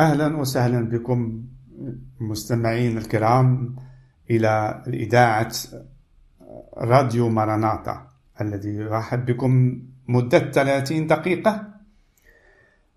[0.00, 1.44] أهلا وسهلا بكم
[2.20, 3.76] مستمعين الكرام
[4.30, 5.52] إلى إذاعة
[6.76, 8.06] راديو ماراناتا
[8.40, 11.66] الذي يرحب بكم مدة 30 دقيقة.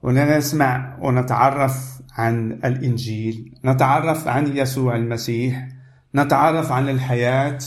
[0.04, 5.70] ونسمع ونتعرف عن الإنجيل نتعرف عن يسوع المسيح
[6.15, 7.59] نتعرف عن الحياة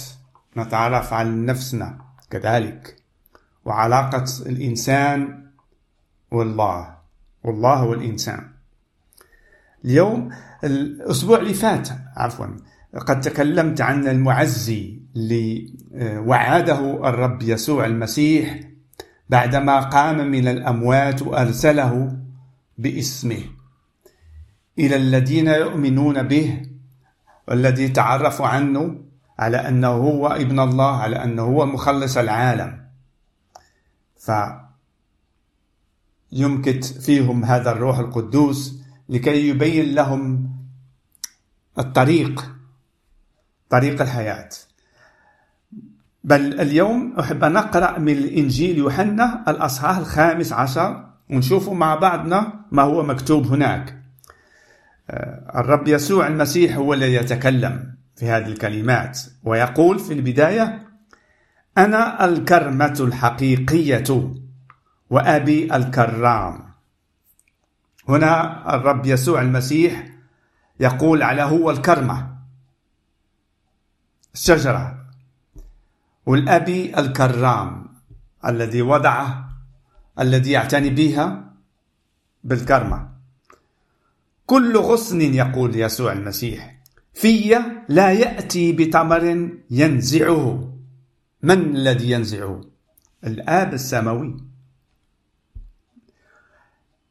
[0.57, 1.99] نتعرف عن نفسنا
[2.31, 2.97] كذلك.
[3.65, 5.43] وعلاقة الإنسان
[6.31, 6.97] والله
[7.45, 8.56] والله والإنسان.
[9.87, 10.29] اليوم
[10.65, 12.47] الأسبوع اللي فات عفوا
[13.07, 18.61] قد تكلمت عن المعزي اللي وعده الرب يسوع المسيح
[19.29, 22.19] بعدما قام من الأموات وأرسله
[22.79, 23.43] باسمه.
[24.79, 26.63] إلى الذين يؤمنون به
[27.49, 29.01] والذي تعرفوا عنه
[29.39, 32.87] على أنه هو ابن الله على أنه هو مخلص العالم.
[34.17, 34.31] ف
[36.33, 40.51] يمكث فيهم هذا الروح القدوس لكي يبين لهم
[41.79, 42.53] الطريق
[43.71, 44.49] طريق الحياة.
[46.25, 52.83] بل اليوم أحب أن نقرأ من الإنجيل يوحنا الأصحاح الخامس عشر ونشوف مع بعضنا ما
[52.83, 54.03] هو مكتوب هناك.
[55.55, 60.87] الرب يسوع المسيح هو الذي يتكلم في هذه الكلمات ويقول في البداية
[61.79, 64.35] أنا الكرمة الحقيقية
[65.11, 66.66] وأبي الكرام.
[68.09, 70.09] هنا الرب يسوع المسيح
[70.81, 72.37] يقول على هو الكرمة
[74.35, 75.07] الشجرة
[76.27, 77.87] والأبي الكرام
[78.47, 79.49] الذي وضعه
[80.19, 81.53] الذي يعتني بها
[82.45, 83.09] بالكرمة.
[84.47, 86.77] كل غصن يقول يسوع المسيح
[87.15, 90.73] في لا يأتي بتمر ينزعه.
[91.43, 92.61] من الذي ينزعه؟
[93.25, 94.37] الآب السماوي.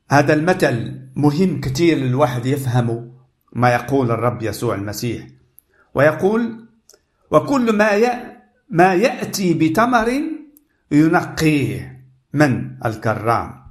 [0.10, 3.12] هذا المثل مهم كثير للواحد يفهم
[3.54, 5.28] ما يقول الرب يسوع المسيح.
[5.94, 6.66] ويقول
[7.32, 7.90] وكل ما
[8.70, 10.10] ما يأتي بتمر
[10.92, 13.66] ينقيه من الكرام.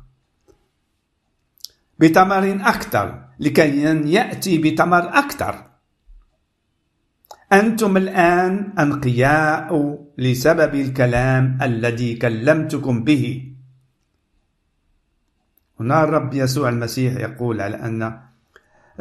[1.98, 5.66] بتمر أكثر لكي يأتي بتمر أكثر.
[7.52, 13.53] أنتم الآن أنقياء لسبب الكلام الذي كلمتكم به.
[15.84, 18.20] هنا الرب يسوع المسيح يقول على أن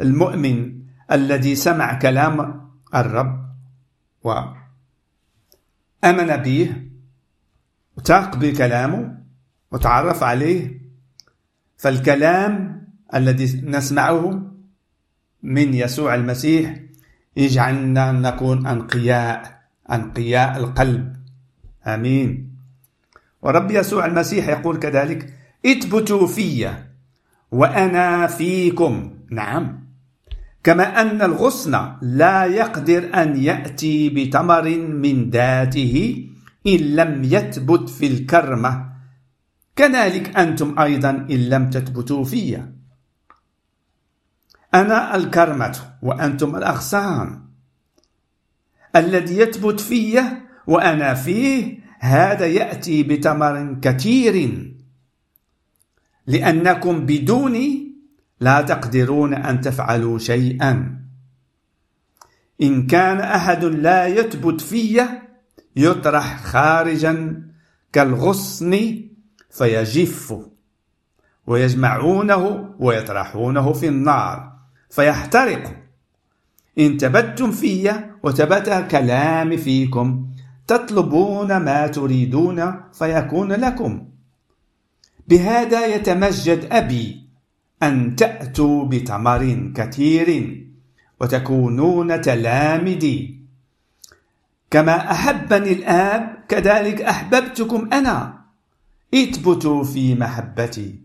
[0.00, 0.56] المؤمن
[1.12, 2.60] الذي سمع كلام
[2.94, 3.44] الرب
[4.24, 4.56] وأمن
[6.44, 6.76] به
[7.96, 9.18] وتاق بكلامه
[9.72, 10.80] وتعرف عليه
[11.76, 12.52] فالكلام
[13.14, 14.50] الذي نسمعه
[15.42, 16.80] من يسوع المسيح
[17.36, 21.16] يجعلنا نكون أنقياء أنقياء القلب.
[21.86, 22.56] آمين.
[23.42, 26.70] ورب يسوع المسيح يقول كذلك اثبتوا في
[27.50, 29.10] وأنا فيكم.
[29.30, 29.84] نعم.
[30.64, 36.26] كما أن الغصن لا يقدر أن يأتي بتمر من ذاته
[36.66, 38.94] إن لم يثبت في الكرمة.
[39.76, 42.62] كذلك أنتم أيضا إن لم تثبتوا في.
[44.74, 47.40] أنا الكرمة وأنتم الأغصان.
[48.96, 50.22] الذي يثبت في
[50.66, 54.73] وأنا فيه هذا يأتي بتمر كثير.
[56.26, 57.94] لأنكم بدوني
[58.40, 61.00] لا تقدرون أن تفعلوا شيئا.
[62.62, 65.06] إن كان أحد لا يثبت في
[65.76, 67.42] يطرح خارجا
[67.92, 69.00] كالغصن
[69.50, 70.34] فيجف
[71.46, 74.52] ويجمعونه ويطرحونه في النار
[74.90, 75.76] فيحترق.
[76.78, 77.92] إن تبتم في
[78.22, 80.26] وتبت كلام فيكم
[80.66, 84.13] تطلبون ما تريدون فيكون لكم.
[85.28, 87.28] بهذا يتمجد أبي
[87.82, 90.60] أن تأتوا بتمر كثير
[91.20, 93.44] وتكونون تلامدي.
[94.70, 98.44] كما أحبني الآب كذلك أحببتكم أنا.
[99.14, 101.00] اثبتوا في محبتي.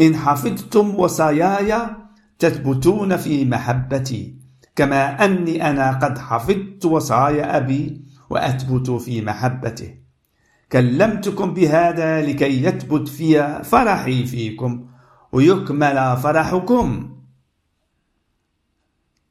[0.00, 1.80] إن حفظتم وصاياي
[2.38, 4.34] تثبتون في محبتي.
[4.76, 8.00] كما أني أنا قد حفظت وصايا أبي
[8.30, 10.05] وأثبت في محبته.
[10.72, 14.86] كلمتكم بهذا لكي يثبت في فرحي فيكم
[15.32, 17.16] ويكمل فرحكم.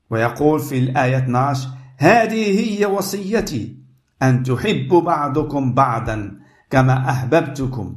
[0.10, 3.76] ويقول في الآية 12 هذه هي وصيتي
[4.22, 6.40] أن تحبوا بعضكم بعضا
[6.70, 7.96] كما أحببتكم.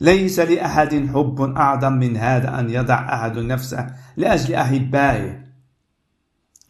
[0.00, 3.86] ليس لأحد حب أعظم من هذا أن يضع أحد نفسه
[4.16, 5.44] لأجل أحبائه.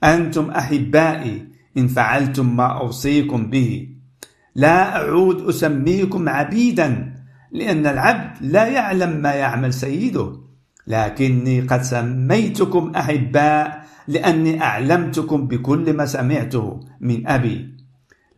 [0.05, 3.92] أنتم أحبائي إن فعلتم ما أوصيكم به.
[4.55, 7.13] لا أعود أسميكم عبيدا
[7.53, 10.43] لأن العبد لا يعلم ما يعمل سيده.
[10.87, 17.77] لكني قد سميتكم أحباء لأني أعلمتكم بكل ما سمعته من أبي.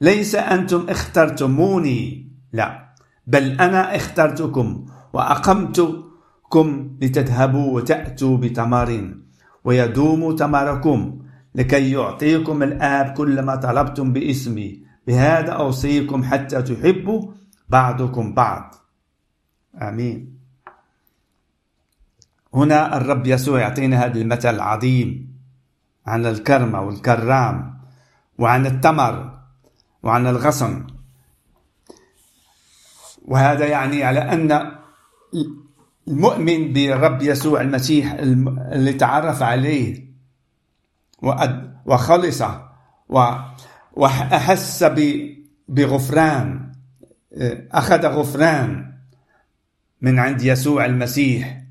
[0.00, 2.94] ليس أنتم اخترتموني لا
[3.26, 9.14] بل أنا اخترتكم وأقمتكم لتذهبوا وتأتوا بتمر
[9.64, 11.19] ويدوم تمركم
[11.55, 14.83] لكي يعطيكم الآب كل ما طلبتم باسمي.
[15.06, 17.32] بهذا أوصيكم حتى تحبوا
[17.68, 18.74] بعضكم بعض.
[19.82, 20.38] آمين.
[22.54, 25.34] هنا الرب يسوع يعطينا هذا المثل العظيم
[26.06, 27.80] عن الكرمة والكرام
[28.38, 29.38] وعن التمر
[30.02, 30.86] وعن الغصن.
[33.24, 34.72] وهذا يعني على أن
[36.08, 40.04] المؤمن بالرب يسوع المسيح اللي تعرف عليه
[41.86, 42.42] وخلص
[43.96, 44.85] وأحس
[45.69, 46.73] بغفران
[47.73, 48.93] أخذ غفران
[50.00, 51.62] من عند يسوع المسيح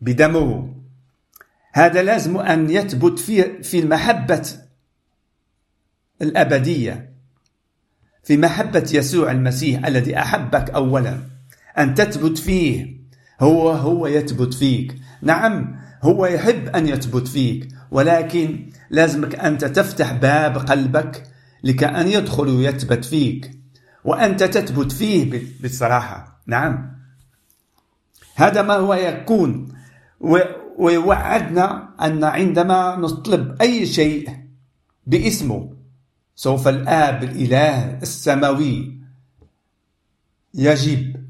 [0.00, 0.74] بدمه.
[1.72, 4.48] هذا لازم أن يثبت في في المحبة
[6.22, 7.12] الأبدية
[8.24, 11.20] في محبة يسوع المسيح الذي أحبك أولا
[11.78, 12.98] أن تثبت فيه.
[13.40, 14.94] هو هو يثبت فيك.
[15.22, 17.68] نعم هو يحب أن يثبت فيك.
[17.90, 21.22] ولكن لازمك أنت تفتح باب قلبك
[21.64, 23.50] لكأن يدخل ويثبت فيك
[24.04, 26.42] وأنت تثبت فيه بصراحة.
[26.46, 26.98] نعم.
[28.34, 29.68] هذا ما هو يكون.
[30.78, 34.30] ويوعدنا أن عندما نطلب أي شيء
[35.06, 35.72] باسمه
[36.36, 38.98] سوف الآب الإله السماوي
[40.54, 41.26] يجب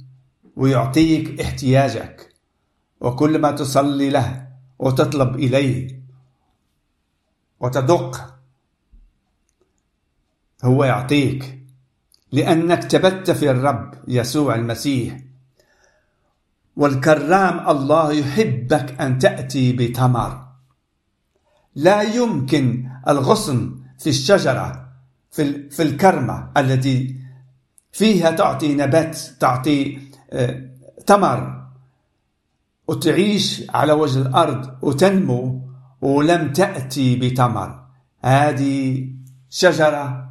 [0.57, 2.35] ويعطيك احتياجك
[3.01, 4.47] وكل ما تصلي له
[4.79, 5.98] وتطلب إليه
[7.61, 8.35] وتدق.
[10.65, 11.59] هو يعطيك
[12.33, 15.21] لأنك ثبت في الرب يسوع المسيح.
[16.77, 20.45] والكرام الله يحبك أن تأتي بتمر.
[21.75, 24.89] لا يمكن الغصن في الشجرة
[25.31, 27.17] في, في الكرمة التي
[27.93, 29.99] فيها تعطي نبات تعطي
[30.31, 30.71] آه،
[31.07, 31.69] تمر.
[32.89, 35.68] وتعيش على وجه الأرض وتنمو.
[36.01, 37.85] ولم تأتي بتمر.
[38.25, 39.09] هذه
[39.51, 40.29] شجرة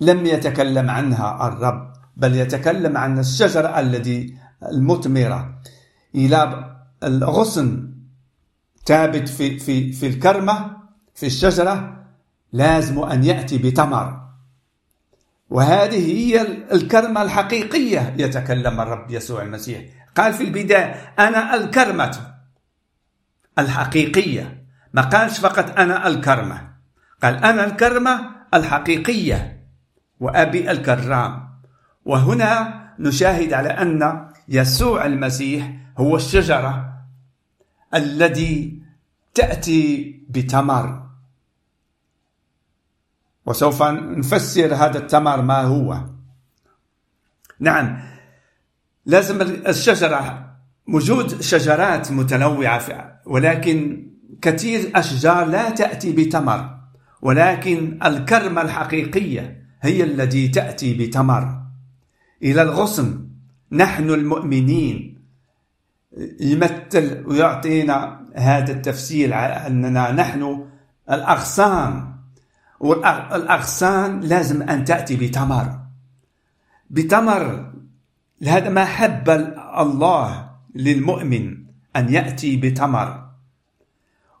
[0.00, 5.58] لم يتكلم عنها الرب بل يتكلم عن الشجرة التي المثمرة.
[6.14, 6.70] إلى
[7.02, 7.92] الغصن
[8.86, 10.76] ثابت في في في الكرمة
[11.14, 12.04] في الشجرة
[12.52, 14.26] لازم أن يأتي بتمر.
[15.50, 16.42] وهذه هي
[16.72, 19.82] الكرمة الحقيقية يتكلم الرب يسوع المسيح.
[20.16, 22.35] قال في البداية أنا الكرمة.
[23.58, 24.66] الحقيقية.
[24.92, 26.72] ما قالش فقط أنا الكرمة.
[27.22, 29.66] قال أنا الكرمة الحقيقية.
[30.20, 31.48] وأبي الكرام.
[32.04, 37.02] وهنا نشاهد على أن يسوع المسيح هو الشجرة
[37.94, 38.82] الذي
[39.34, 41.06] تأتي بتمر.
[43.46, 46.04] وسوف نفسر هذا التمر ما هو.
[47.60, 48.02] نعم
[49.06, 50.56] لازم الشجرة
[50.88, 54.06] وجود شجرات متنوعة ولكن
[54.42, 56.76] كثير أشجار لا تأتي بتمر
[57.22, 61.62] ولكن الكرمة الحقيقية هي التي تأتي بتمر.
[62.42, 63.28] إلى الغصن
[63.72, 65.18] نحن المؤمنين.
[66.40, 70.64] يمثل ويعطينا هذا التفسير على أننا نحن
[71.10, 72.12] الأغصان
[72.80, 75.78] والأغصان لازم أن تأتي بتمر.
[76.90, 77.72] بتمر
[78.42, 79.30] هذا ما حب
[79.78, 81.56] الله للمؤمن
[81.96, 83.25] أن يأتي بتمر.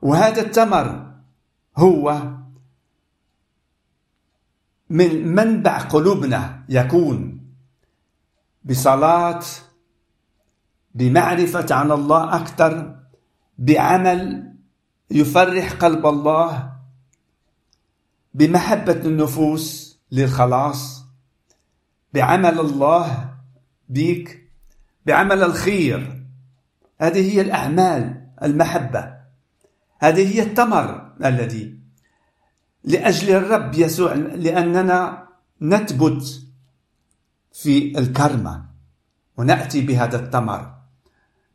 [0.02, 1.12] وهذا التمر
[1.76, 2.22] هو
[4.90, 7.46] من منبع قلوبنا يكون
[8.64, 9.42] بصلاة
[10.94, 12.96] بمعرفة عن الله أكثر
[13.58, 14.52] بعمل
[15.10, 16.72] يفرح قلب الله
[18.34, 21.06] بمحبة النفوس للخلاص
[22.14, 23.34] بعمل الله
[23.88, 24.50] بك
[25.06, 26.26] بعمل الخير.
[27.00, 29.15] هذه هي الأعمال المحبة.
[29.98, 31.76] هذه هي التمر الذي
[32.84, 35.28] لأجل الرب يسوع لأننا
[35.60, 36.42] نثبت
[37.52, 38.64] في الكرمة
[39.36, 40.74] ونأتي بهذا التمر.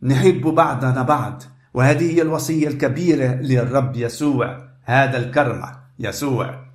[0.01, 1.43] نحب بعضنا بعض
[1.73, 6.65] وهذه هي الوصية الكبيرة للرب يسوع هذا الكرمة يسوع.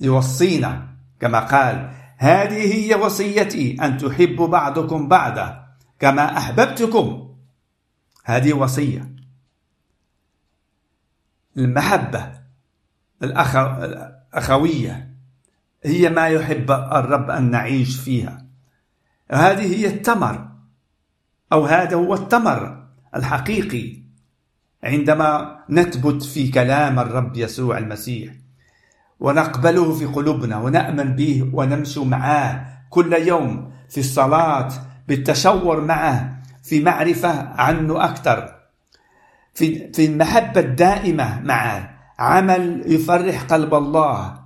[0.00, 0.88] يوصينا
[1.20, 5.66] كما قال هذه هي وصيتي أن تحبوا بعضكم بعضا
[5.98, 7.34] كما أحببتكم.
[8.24, 9.15] هذه وصية.
[11.58, 12.32] المحبة
[13.22, 15.16] الأخوية
[15.84, 18.46] هي ما يحب الرب أن نعيش فيها.
[19.30, 20.48] هذه هي التمر
[21.52, 22.86] أو هذا هو التمر
[23.16, 23.96] الحقيقي.
[24.84, 28.32] عندما نثبت في كلام الرب يسوع المسيح
[29.20, 34.68] ونقبله في قلوبنا ونأمن به ونمشي معه كل يوم في الصلاة
[35.08, 38.55] بالتشور معه في معرفة عنه أكثر.
[39.56, 41.98] في في المحبة الدائمة معه.
[42.18, 44.38] عمل يفرح قلب الله.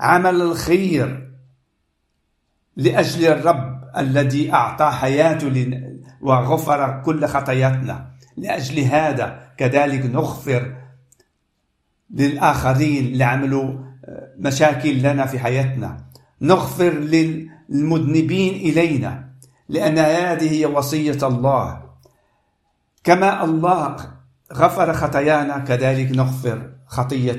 [0.00, 1.30] عمل الخير
[2.76, 5.80] لأجل الرب الذي أعطى حياته
[6.20, 8.10] وغفر كل خطاياتنا.
[8.36, 10.76] لأجل هذا كذلك نغفر
[12.10, 16.04] للآخرين اللي عملوا آه، مشاكل لنا في حياتنا.
[16.40, 19.28] نغفر للمذنبين إلينا
[19.68, 21.85] لأن هذه هي وصية الله.
[23.06, 23.96] كما الله
[24.52, 27.38] غفر خطايانا كذلك نغفر خطية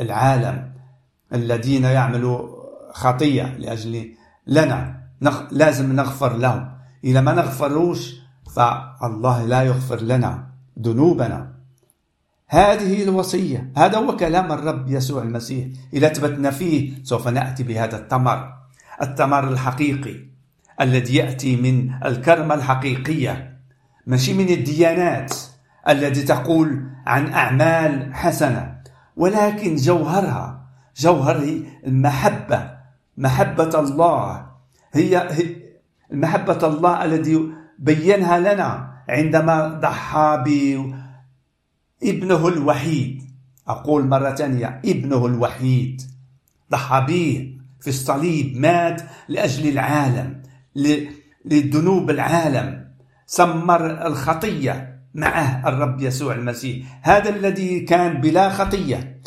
[0.00, 0.72] العالم
[1.34, 2.48] الذين يعملوا
[2.92, 4.14] خطية لأجل
[4.46, 5.02] لنا.
[5.22, 5.42] نخ...
[5.50, 6.68] لازم نغفر لهم.
[7.04, 8.14] إذا ما نغفروش
[8.54, 10.46] فالله لا يغفر لنا
[10.82, 11.52] ذنوبنا.
[12.48, 15.66] هذه الوصية هذا هو كلام الرب يسوع المسيح.
[15.92, 18.54] إذا ثبتنا فيه سوف نأتي بهذا التمر.
[19.02, 20.16] التمر الحقيقي
[20.80, 23.55] الذي يأتي من الكرمة الحقيقية.
[24.06, 25.34] ماشي من الديانات
[25.88, 28.76] التي تقول عن أعمال حسنة
[29.16, 32.76] ولكن جوهرها جوهر المحبة
[33.16, 34.46] محبة الله.
[34.92, 35.28] هي
[36.10, 40.44] محبة الله الذي بينها لنا عندما ضحى
[42.02, 43.22] بابنه الوحيد.
[43.68, 46.02] أقول مرة ثانية ابنه الوحيد.
[46.70, 50.42] ضحى به في الصليب مات لأجل العالم
[51.44, 52.85] لذنوب العالم.
[53.26, 57.00] سمر الخطية معه الرب يسوع المسيح.
[57.02, 59.20] هذا الذي كان بلا خطية.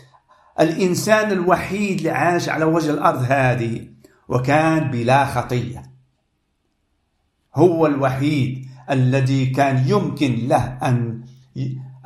[0.60, 3.88] الإنسان الوحيد اللي عاش على وجه الأرض هذه
[4.28, 5.92] وكان بلا خطية.
[7.56, 11.24] هو الوحيد الذي كان يمكن له أن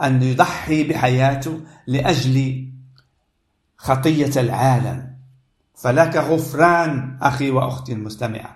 [0.02, 2.68] أن يضحي بحياته لأجل
[3.78, 5.14] خطية العالم.
[5.76, 8.56] فلك غفران أخي وأختي المستمعة.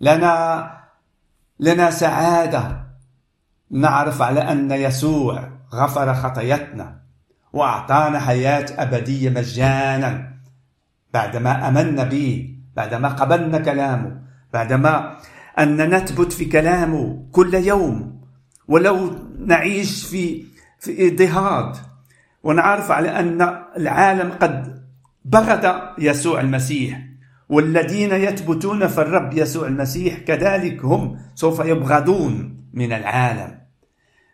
[0.00, 0.85] لنا
[1.60, 2.86] لنا سعادة.
[3.70, 7.00] نعرف على أن يسوع غفر خطيتنا
[7.52, 10.32] وأعطانا حياة أبدية مجانا.
[11.14, 14.20] بعدما أمنا به بعدما قبلنا كلامه
[14.52, 15.16] بعدما
[15.58, 18.20] أن نثبت في كلامه كل يوم
[18.68, 19.10] ولو
[19.46, 20.44] نعيش في
[20.80, 21.76] في اضطهاد.
[22.42, 24.82] ونعرف على أن العالم قد
[25.24, 27.00] بغض يسوع المسيح.
[27.48, 33.58] والذين يثبتون في الرب يسوع المسيح كذلك هم سوف يبغضون من العالم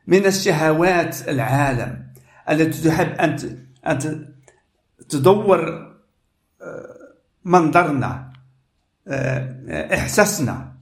[0.07, 2.07] من الشهوات العالم
[2.51, 4.29] التي تحب أن أن
[5.09, 5.93] تدور
[6.63, 7.13] آه،
[7.45, 8.33] منظرنا
[9.09, 10.73] آه، إحساسنا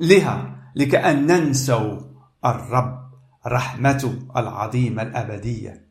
[0.00, 2.00] لها لكأن ننسوا
[2.44, 3.04] الرب
[3.46, 5.84] رحمته العظيمة الأبدية.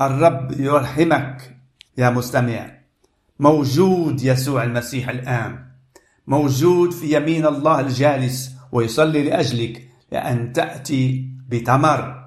[0.00, 1.56] الرب يرحمك
[1.96, 2.79] يا مستمع.
[3.40, 5.64] موجود يسوع المسيح الآن.
[6.26, 12.24] موجود في يمين الله الجالس ويصلي لأجلك لأن تأتي بتمر.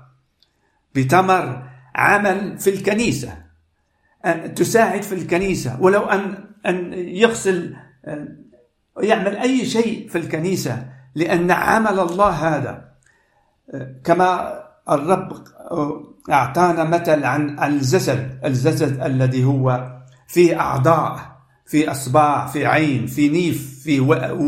[0.95, 1.63] بتمر
[1.95, 3.37] عمل في الكنيسة.
[4.25, 5.81] أن تساعد في الكنيسة.
[5.81, 7.75] ولو أن أن يغسل
[9.01, 12.89] يعمل أي شيء في الكنيسة لأن عمل الله هذا.
[14.03, 15.43] كما الرب
[16.29, 18.39] أعطانا مثل عن الجسد.
[18.45, 19.93] الجسد الذي هو
[20.27, 21.33] فيه أعضاء
[21.65, 23.99] في أصبع في عين في نيف في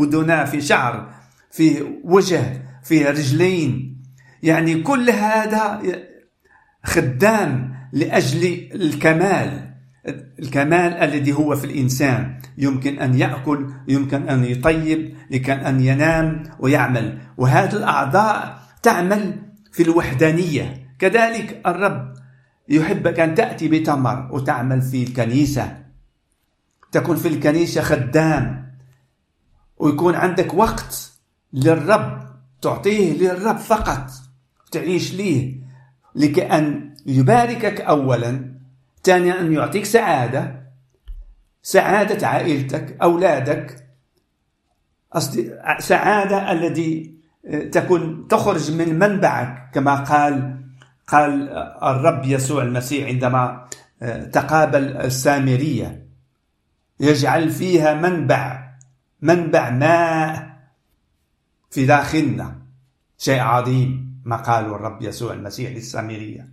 [0.02, 1.08] أذناء في شعر
[1.50, 3.96] في وجه في رجلين.
[4.42, 5.82] يعني كل هذا
[6.84, 9.74] خدام لأجل الكمال
[10.38, 12.40] الكمال الذي هو في الإنسان.
[12.58, 17.18] يمكن أن يأكل يمكن أن يطيب يمكن أن ينام ويعمل.
[17.36, 19.42] وهذه الأعضاء تعمل
[19.72, 20.86] في الوحدانية.
[20.98, 22.14] كذلك الرب
[22.68, 25.82] يحبك أن تأتي بتمر وتعمل في الكنيسة.
[26.92, 28.72] تكون في الكنيسة خدام.
[29.76, 31.12] ويكون عندك وقت
[31.52, 32.26] للرب.
[32.62, 34.10] تعطيه للرب فقط.
[34.70, 35.60] تعيش ليه.
[36.14, 38.54] لكأن يباركك أولا.
[39.04, 40.66] ثانيا أن يعطيك سعادة.
[41.62, 43.86] سعادة عائلتك أولادك.
[45.78, 47.14] سعادة الذي
[47.72, 49.70] تكون تخرج من منبعك.
[49.74, 50.65] كما قال
[51.06, 51.48] قال
[51.82, 53.68] الرب يسوع المسيح عندما
[54.32, 56.06] تقابل السامرية
[57.00, 58.66] يجعل فيها منبع
[59.22, 60.56] منبع ماء
[61.70, 62.62] في داخلنا.
[63.18, 66.48] شيء عظيم ما قاله الرب يسوع المسيح للسامرية.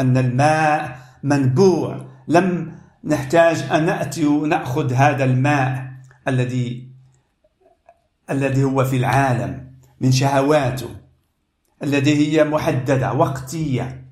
[0.00, 2.06] أن الماء منبوع.
[2.28, 5.92] لم نحتاج أن نأتي ونأخذ هذا الماء
[6.28, 6.88] الذي
[8.30, 10.96] الذي هو في العالم من شهواته.
[11.82, 14.04] التي هي محددة وقتية.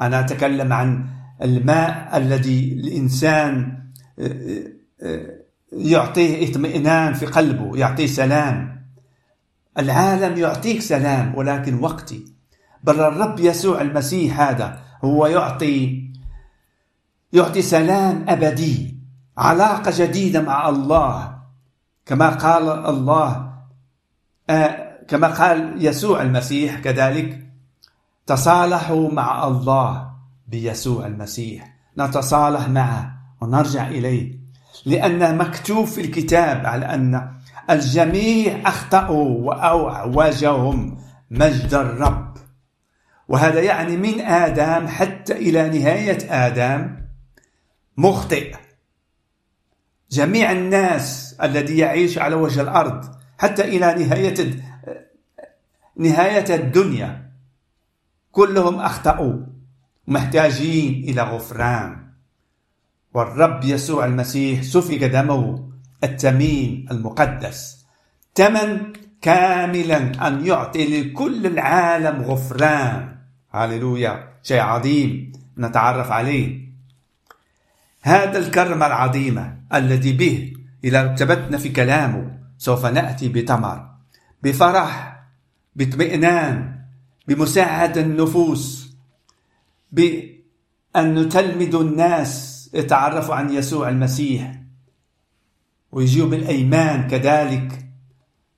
[0.00, 1.06] أنا أتكلم عن
[1.42, 3.78] الماء الذي الإنسان
[4.18, 4.62] آه،
[5.02, 5.38] آه،
[5.72, 8.84] يعطيه اطمئنان في قلبه يعطيه سلام.
[9.78, 12.24] العالم يعطيك سلام ولكن وقتي.
[12.84, 16.08] بل الرب يسوع المسيح هذا هو يعطي
[17.32, 18.98] يعطي سلام أبدي
[19.38, 21.38] علاقة جديدة مع الله.
[22.06, 23.52] كما قال الله
[24.50, 24.77] آه
[25.08, 27.46] كما قال يسوع المسيح كذلك
[28.26, 30.10] تصالحوا مع الله
[30.48, 31.74] بيسوع المسيح.
[31.98, 34.38] نتصالح معه ونرجع إليه
[34.86, 37.32] لأن مكتوب في الكتاب على أن
[37.70, 40.98] الجميع أخطأوا وأعوجهم
[41.30, 42.36] مجد الرب.
[43.28, 46.96] وهذا يعني من آدم حتى إلى نهاية آدم
[47.96, 48.54] مخطئ.
[50.10, 53.04] جميع الناس الذي يعيش على وجه الأرض
[53.38, 54.67] حتى إلى نهاية
[55.98, 57.30] نهاية الدنيا.
[58.32, 59.34] كلهم أخطأوا.
[60.06, 61.96] محتاجين إلى غفران.
[63.14, 65.68] والرب يسوع المسيح سفك دمه
[66.04, 67.86] التمين المقدس.
[68.34, 73.16] ثمن كاملا أن يعطي لكل العالم غفران.
[73.50, 74.28] هللويا.
[74.42, 76.68] شيء عظيم نتعرف عليه.
[78.02, 80.52] هذا الكرم العظيم الذي به
[80.84, 83.88] إذا ارتبطنا في كلامه سوف نأتي بثمر
[84.42, 85.17] بفرح
[85.78, 86.78] باطمئنان
[87.28, 88.94] بمساعدة النفوس
[89.92, 94.60] بأن نتلمذ الناس يتعرفوا عن يسوع المسيح.
[95.92, 97.86] ويجيوا بالأيمان كذلك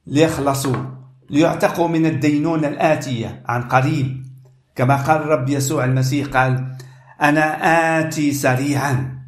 [0.06, 0.84] ليخلصوا
[1.30, 4.26] ليعتقوا من الدينونة الآتية عن قريب.
[4.76, 6.76] كما قال الرب يسوع المسيح قال
[7.20, 7.44] أنا
[8.00, 9.20] آتي سريعا.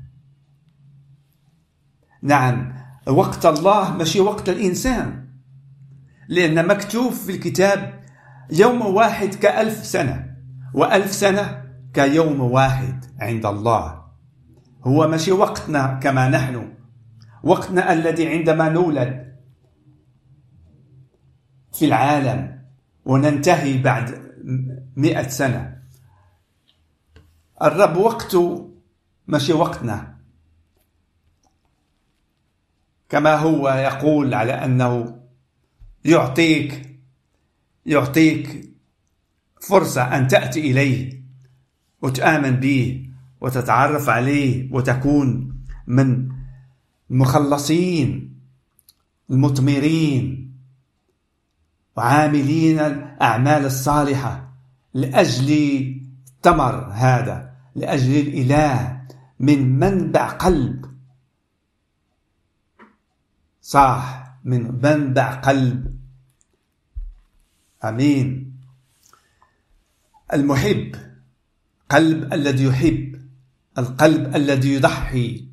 [2.23, 2.73] نعم
[3.07, 5.22] وقت الله ماشي وقت الإنسان.
[6.33, 8.05] لأن مكتوب في الكتاب
[8.51, 10.37] يوم واحد كألف سنة
[10.75, 14.05] وألف سنة كيوم واحد عند الله.
[14.85, 16.75] هو ماشي وقتنا كما نحن
[17.43, 19.37] وقتنا الذي عندما نولد
[21.73, 22.63] في العالم
[23.05, 24.33] وننتهي بعد
[24.97, 25.83] مئة سنة.
[27.63, 28.75] الرب وقته
[29.27, 30.17] ماشي وقتنا.
[33.09, 35.22] كما هو يقول على أنه
[36.05, 36.99] يعطيك
[37.87, 38.71] يعطيك
[39.61, 41.23] فرصة أن تأتي إليه
[42.03, 43.09] وتآمن به
[43.41, 46.29] وتتعرف عليه وتكون من
[47.11, 48.35] المخلصين
[49.31, 50.53] المثمرين
[51.97, 54.53] وعاملين الأعمال الصالحة
[54.95, 55.51] لأجل
[56.37, 59.03] الثمر هذا لأجل الإله
[59.41, 60.85] من منبع قلب.
[63.61, 65.92] صاح من منبع قلب.
[67.85, 68.53] آمين.
[70.33, 70.97] المحب
[71.91, 73.23] قلب الذي يحب
[73.79, 75.49] القلب الذي يضحي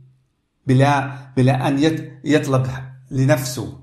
[0.67, 2.67] بلا بلا أن يطلب
[3.11, 3.79] لنفسه.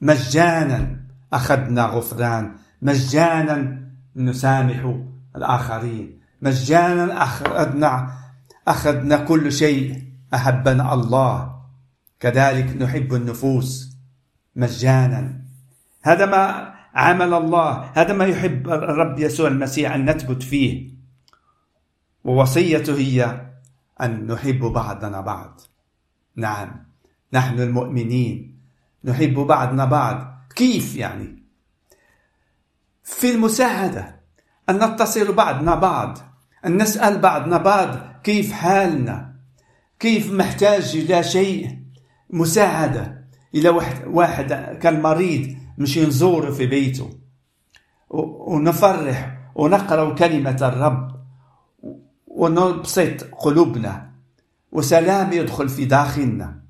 [0.00, 1.00] مجانا
[1.32, 4.96] أخذنا غفران مجانا نسامح
[5.36, 8.18] الآخرين مجانا أخذنا
[8.68, 11.54] أخذنا كل شيء أحبنا الله.
[12.20, 13.96] كذلك نحب النفوس
[14.56, 15.40] مجانا.
[16.02, 17.90] هذا ما عمل الله.
[17.94, 20.90] هذا ما يحب الرب يسوع المسيح أن نثبت فيه.
[22.24, 23.46] ووصيته هي
[24.00, 25.60] أن نحب بعضنا بعض.
[26.36, 26.86] نعم.
[27.32, 28.58] نحن المؤمنين.
[29.04, 30.46] نحب بعضنا بعض.
[30.56, 31.42] كيف يعني؟
[33.04, 34.20] في المساعدة.
[34.68, 36.18] أن نتصل بعضنا بعض.
[36.66, 37.88] أن نسأل بعضنا بعض.
[38.22, 39.34] كيف حالنا؟
[40.00, 41.78] كيف محتاج إلى شيء؟
[42.30, 43.24] مساعدة.
[43.54, 43.68] إلى
[44.06, 44.52] واحد,
[44.82, 45.63] كان مريض.
[45.78, 47.10] مشي نزوره في بيته.
[48.10, 51.14] ونفرح ونقرأ كلمة الرب.
[52.26, 54.10] ونبسط قلوبنا.
[54.72, 56.60] وسلام يدخل في داخلنا.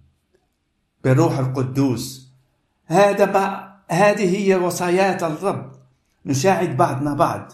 [1.04, 2.32] بالروح القدوس.
[2.86, 5.72] هذا هذه هي وصايات الرب.
[6.26, 7.52] نساعد بعضنا بعض.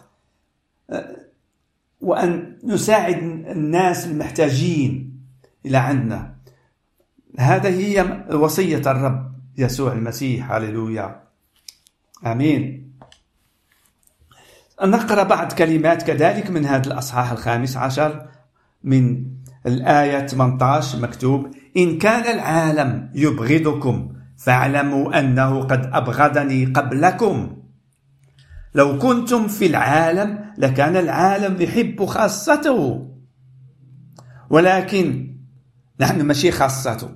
[2.01, 5.21] وأن نساعد الناس المحتاجين
[5.67, 6.37] إلى عندنا.
[7.39, 10.53] هذا هي وصية الرب يسوع المسيح.
[10.53, 11.30] هللويا.
[12.27, 12.91] آمين.
[14.83, 18.29] نقرأ بعض كلمات كذلك من هذا الأصحاح الخامس عشر
[18.85, 19.27] من
[19.67, 27.57] الآية 18 مكتوب إن كان العالم يبغضكم فاعلموا أنه قد أبغضني قبلكم.
[28.75, 33.07] لو كنتم في العالم لكان العالم يحب خاصته.
[34.51, 35.37] ولكن
[36.01, 37.09] نحن ماشي خاصته.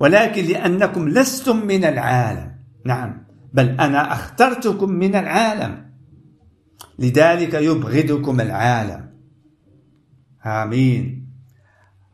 [0.00, 2.52] ولكن لأنكم لستم من العالم.
[2.86, 3.29] نعم.
[3.52, 5.90] بل أنا أخترتكم من العالم.
[6.98, 9.10] لذلك يبغضكم العالم.
[10.46, 11.26] آمين.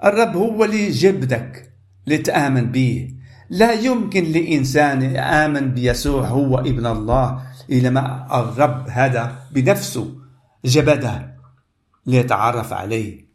[0.05, 1.72] الرب هو اللي جبدك
[2.07, 3.14] لتآمن به
[3.51, 10.14] لا يمكن لإنسان يآمن بيسوع هو ابن الله إلى ما الرب هذا بنفسه
[10.64, 11.37] جبده
[12.07, 13.27] ليتعرف عليه.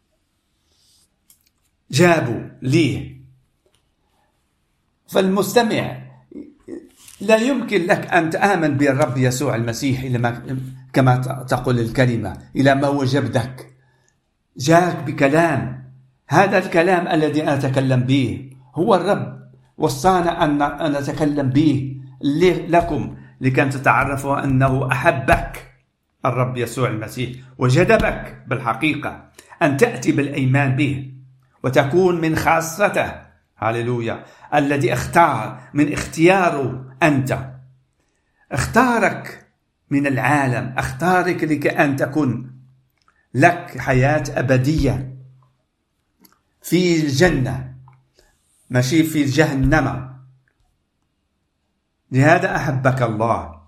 [1.92, 3.22] جابوا ليه
[5.08, 6.11] فالمستمع
[7.22, 10.42] لا يمكن لك أن تآمن بالرب يسوع المسيح إلى ما
[10.94, 11.16] كما
[11.48, 13.68] تقول الكلمة إلى ما وجبدك
[14.58, 15.82] جاءك بكلام.
[16.28, 19.42] هذا الكلام الذي أنا أتكلم به هو الرب
[19.78, 21.98] وصانا أن نتكلم به
[22.68, 25.72] لكم لكي تتعرفوا أنه أحبك
[26.26, 29.30] الرب يسوع المسيح وجذبك بالحقيقة
[29.62, 31.12] أن تأتي بالإيمان به
[31.64, 33.12] وتكون من خاصته
[33.58, 34.24] هللويا
[34.56, 37.52] الذي اختار من اختياره أنت.
[38.52, 39.48] اختارك
[39.90, 40.74] من العالم.
[40.78, 42.52] اختارك لكي أن تكون
[43.34, 45.18] لك حياة أبدية.
[46.62, 47.76] في الجنة.
[48.70, 50.12] ماشي في جهنم.
[52.12, 53.62] لهذا أحبك الله.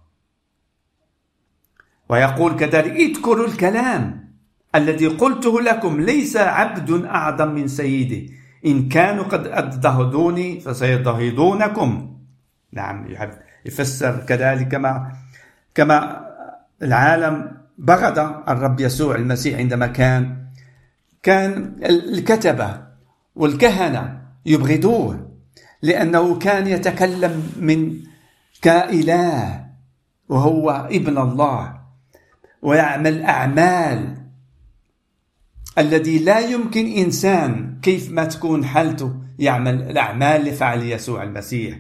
[2.10, 4.34] ويقول كذلك اذكروا الكلام
[4.76, 6.02] الذي قلته لكم.
[6.02, 8.34] ليس عبد أعظم من سيده
[8.65, 12.12] إن كانوا قد اضطهدوني فسيضطهدونكم
[12.74, 13.08] نعم
[13.66, 15.12] يفسر كذلك كما
[15.76, 16.28] كما
[16.82, 20.44] العالم بغض الرب يسوع المسيح عندما كان
[21.24, 22.82] كان الكتبة
[23.36, 25.32] والكهنة يبغضوه
[25.82, 28.00] لأنه كان يتكلم من
[28.62, 29.66] كإله
[30.30, 31.82] وهو ابن الله
[32.62, 34.18] ويعمل أعمال
[35.78, 41.80] الذي لا يمكن إنسان كيف ما تكون حالته يعمل الأعمال اللي فعل يسوع المسيح.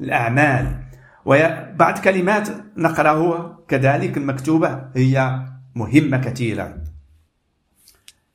[0.00, 0.80] الأعمال.
[1.24, 6.84] وبعد كلمات نقرأها كذلك المكتوبة هي مهمة كثيرا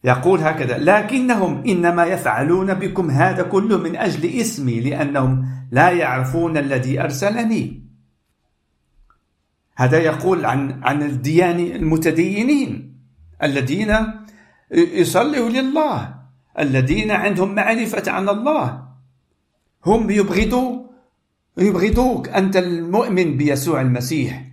[0.04, 7.02] يقول هكذا لكنهم إنما يفعلون بكم هذا كله من أجل اسمي لأنهم لا يعرفون الذي
[7.02, 7.86] أرسلني.
[9.76, 12.98] هذا يقول عن عن الديان المتدينين
[13.44, 13.96] الذين
[14.72, 16.16] يصلوا لله
[16.60, 18.88] الذين عندهم معرفة عن الله.
[19.86, 20.85] هم يبغضوا
[21.58, 24.52] يبغضوك أنت المؤمن بيسوع المسيح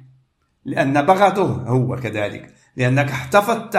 [0.65, 3.77] لأن بغضه هو كذلك لأنك احتفظت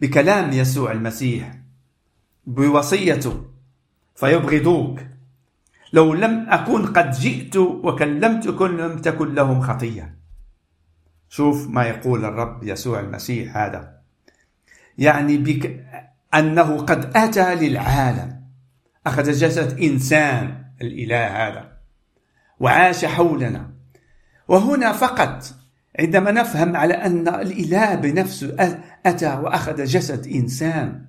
[0.00, 1.58] بكلام يسوع المسيح
[2.46, 3.44] بوصيته
[4.14, 5.00] فيبغضوك.
[5.92, 10.16] لو لم أكن قد جئت وكلمتكم لم تكن لهم خطية.
[11.28, 14.00] شوف ما يقول الرب يسوع المسيح هذا.
[14.98, 15.84] يعني بك
[16.34, 18.42] أنه قد أتى للعالم.
[19.06, 21.75] أخذ جسد إنسان الإله هذا.
[22.60, 23.70] وعاش حولنا.
[24.48, 25.44] وهنا فقط
[26.00, 31.04] عندما نفهم على أن الإله بنفسه أتى وأخذ جسد إنسان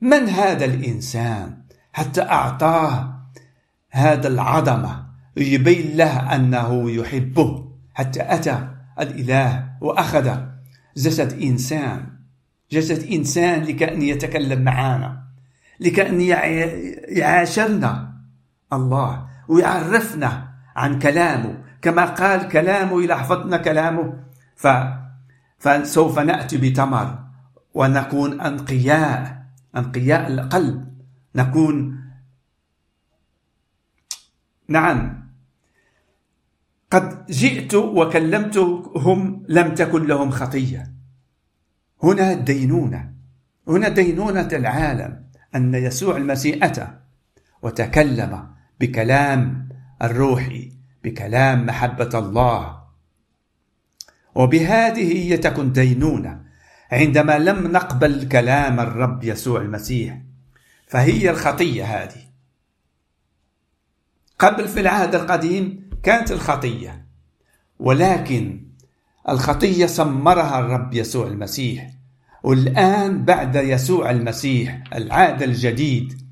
[0.00, 3.20] من هذا الإنسان حتى أعطاه
[3.90, 8.68] هذا العظمة يبين له أنه يحبه؟ حتى أتى
[9.00, 10.38] الإله وأخذ
[10.96, 12.06] جسد إنسان.
[12.72, 15.22] جسد إنسان لكأن يتكلم معنا
[15.80, 16.20] لكأن
[17.08, 18.14] يعاشرنا.
[18.72, 21.64] الله ويعرفنا عن كلامه.
[21.82, 24.24] كما قال كلامه إذا حفظنا كلامه.
[24.56, 24.68] ف
[25.58, 27.18] فسوف نأتي بتمر
[27.74, 30.94] ونكون أنقياء أنقياء القلب.
[31.34, 32.00] نكون
[34.68, 35.24] نعم.
[36.90, 40.92] قد جئت وكلمتهم لم تكن لهم خطية.
[42.02, 43.14] هنا الدينونة.
[43.68, 46.88] هنا دينونة العالم أن يسوع المسيح أتى
[47.62, 49.68] وتكلم بكلام
[50.02, 50.72] الروحي
[51.04, 52.84] بكلام محبة الله.
[54.34, 56.44] وبهذه هي تكن دينونة
[56.92, 60.18] عندما لم نقبل كلام الرب يسوع المسيح
[60.86, 62.24] فهي الخطية هذه.
[64.38, 67.04] قبل في العهد القديم كانت الخطية
[67.78, 68.64] ولكن
[69.28, 71.90] الخطية سمرها الرب يسوع المسيح.
[72.42, 76.22] والآن بعد يسوع المسيح العهد الجديد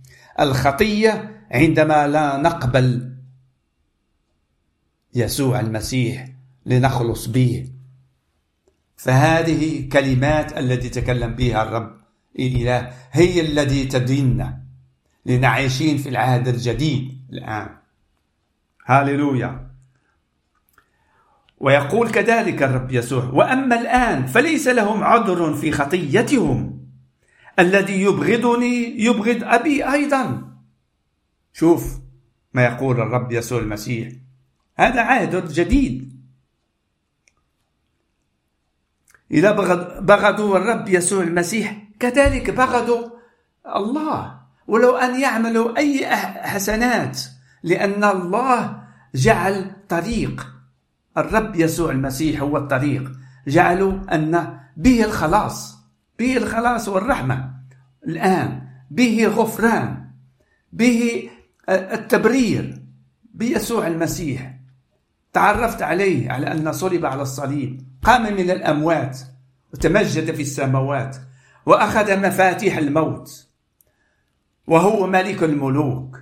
[0.40, 3.16] الخطية عندما لا نقبل
[5.14, 6.28] يسوع المسيح
[6.66, 7.68] لنخلص به
[8.96, 11.96] فهذه كلمات التي تكلم بها الرب
[12.38, 14.62] الإله هي التي تديننا
[15.26, 17.68] لنعيشين في العهد الجديد الآن.
[18.86, 19.70] هاليلويا.
[21.60, 26.88] ويقول كذلك الرب يسوع وأما الآن فليس لهم عذر في خطيتهم.
[27.58, 30.51] الذي يبغضني يبغض أبي أيضا.
[31.52, 31.98] شوف
[32.54, 34.12] ما يقول الرب يسوع المسيح.
[34.76, 36.22] هذا عهد جديد.
[39.30, 39.52] إذا
[40.00, 43.08] بغضوا الرب يسوع المسيح كذلك بغضوا
[43.76, 44.40] الله.
[44.66, 46.06] ولو أن يعملوا أي
[46.42, 47.20] حسنات
[47.62, 48.82] لأن الله
[49.14, 50.46] جعل طريق.
[51.16, 53.12] الرب يسوع المسيح هو الطريق.
[53.46, 55.78] جعلوا أن به الخلاص.
[56.18, 57.54] به الخلاص والرحمة.
[58.06, 60.10] الآن به غفران.
[60.72, 61.30] به
[61.68, 62.82] التبرير
[63.34, 64.58] بيسوع المسيح.
[65.32, 67.82] تعرفت عليه على أن صلب على الصليب.
[68.02, 69.18] قام من الأموات
[69.74, 71.16] وتمجد في السماوات
[71.66, 73.48] وأخذ مفاتيح الموت.
[74.66, 76.20] وهو ملك الملوك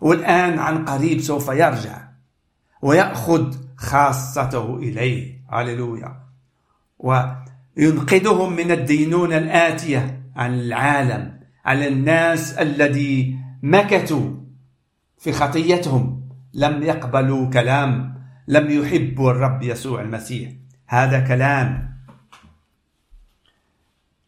[0.00, 2.08] والآن عن قريب سوف يرجع
[2.82, 5.42] ويأخذ خاصته إليه.
[5.50, 6.22] هللويا.
[6.98, 14.41] وينقذهم من الدينونة الآتية عن العالم على الناس الذي مكثوا
[15.22, 16.28] في خطيتهم.
[16.54, 18.14] لم يقبلوا كلام.
[18.48, 20.50] لم يحبوا الرب يسوع المسيح.
[20.86, 21.92] هذا كلام.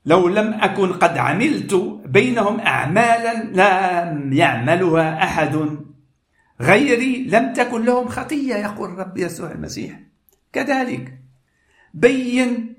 [0.06, 5.78] لو لم أكن قد عملت بينهم أعمالا لم يعملها أحد.
[6.60, 10.00] غيري لم تكن لهم خطية يقول الرب يسوع المسيح.
[10.52, 11.18] كذلك
[11.94, 12.74] بين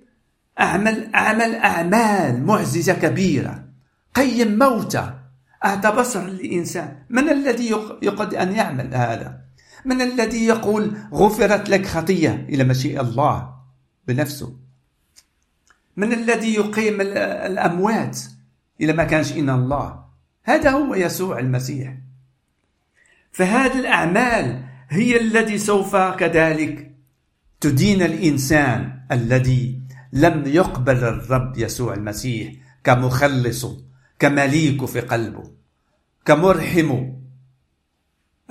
[0.60, 3.66] أعمل أعمل أعمال معززة كبيرة.
[4.14, 5.25] قيم موتى.
[5.66, 7.70] أعطى بصر للإنسان؟ من الذي
[8.02, 9.42] يقد أن يعمل هذا؟
[9.86, 13.56] من الذي يقول غفرت لك خطية إلى مشيئة الله
[14.08, 14.58] بنفسه؟
[15.98, 18.20] من الذي يقيم الأموات
[18.82, 20.06] إذا ما كانش إن الله؟
[20.44, 21.98] هذا هو يسوع المسيح.
[23.32, 26.92] فهذه الأعمال هي التي سوف كذلك
[27.62, 29.82] تدين الإنسان الذي
[30.14, 33.66] لم يقبل الرب يسوع المسيح كمخلص
[34.20, 35.52] كمليك في قلبه
[36.26, 37.12] كمرحم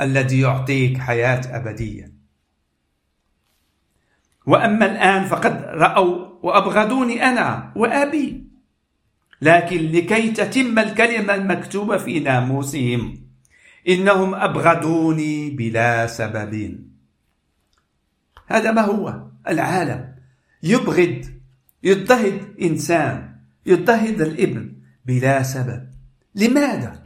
[0.00, 2.12] الذي يعطيك حياة أبدية.
[4.46, 8.44] وأما الآن فقد رأوا وأبغضوني أنا وأبي
[9.42, 13.24] لكن لكي تتم الكلمة المكتوبة في ناموسهم
[13.88, 16.85] إنهم أبغضوني بلا سبب.
[18.46, 20.14] هذا ما هو؟ العالم.
[20.62, 21.24] يبغض
[21.83, 24.73] يضطهد إنسان يضطهد الابن.
[25.04, 25.88] بلا سبب.
[26.34, 27.02] لماذا؟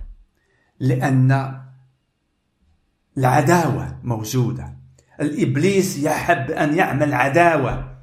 [0.81, 1.61] لأن
[3.19, 4.79] العداوة موجودة.
[5.21, 7.99] الإبليس يحب أن يعمل عداوة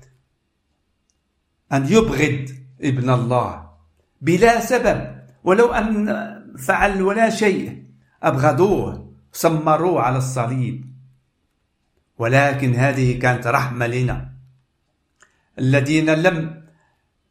[1.73, 2.45] أن يبغض
[2.81, 3.69] ابن الله
[4.21, 5.15] بلا سبب.
[5.43, 6.07] ولو أن
[6.57, 7.85] فعل ولا شيء
[8.23, 10.95] أبغضوه سمروه على الصليب.
[12.17, 14.31] ولكن هذه كانت رحمة لنا.
[15.59, 16.63] الذين لم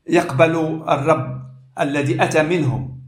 [0.06, 1.43] يقبلوا الرب
[1.80, 3.00] الذي أتى منهم.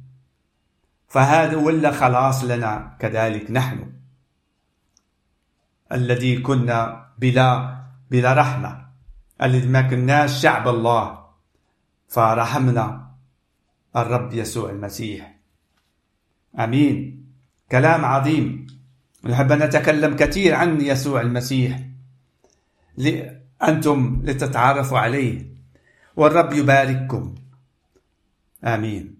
[1.08, 3.92] فهذا ولا خلاص لنا كذلك نحن.
[5.92, 7.76] الذي كنا بلا
[8.10, 8.86] بلا رحمة.
[9.42, 11.26] الذي ما كناش شعب الله.
[12.08, 13.10] فرحمنا
[13.96, 15.36] الرب يسوع المسيح.
[16.58, 17.26] آمين.
[17.70, 18.66] كلام عظيم.
[19.24, 21.80] نحب أن نتكلم كثير عن يسوع المسيح.
[23.62, 25.46] أنتم لتتعرفوا عليه.
[26.16, 27.34] والرب يبارككم.
[28.64, 29.15] آمين.